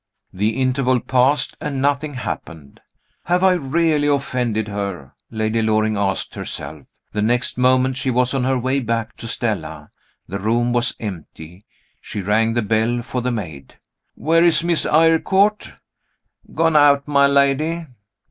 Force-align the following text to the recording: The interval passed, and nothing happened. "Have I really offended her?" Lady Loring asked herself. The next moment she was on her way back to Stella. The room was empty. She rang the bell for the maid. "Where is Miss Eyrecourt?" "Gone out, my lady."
The 0.33 0.59
interval 0.59 0.99
passed, 0.99 1.55
and 1.61 1.79
nothing 1.79 2.15
happened. 2.15 2.79
"Have 3.25 3.43
I 3.43 3.51
really 3.51 4.07
offended 4.07 4.67
her?" 4.67 5.13
Lady 5.29 5.61
Loring 5.61 5.95
asked 5.95 6.33
herself. 6.33 6.87
The 7.11 7.21
next 7.21 7.55
moment 7.55 7.97
she 7.97 8.09
was 8.09 8.33
on 8.33 8.43
her 8.43 8.57
way 8.57 8.79
back 8.79 9.15
to 9.17 9.27
Stella. 9.27 9.91
The 10.27 10.39
room 10.39 10.73
was 10.73 10.95
empty. 10.99 11.65
She 11.99 12.19
rang 12.23 12.55
the 12.55 12.63
bell 12.63 13.03
for 13.03 13.21
the 13.21 13.31
maid. 13.31 13.75
"Where 14.15 14.43
is 14.43 14.63
Miss 14.63 14.87
Eyrecourt?" 14.87 15.73
"Gone 16.51 16.75
out, 16.75 17.07
my 17.07 17.27
lady." 17.27 17.85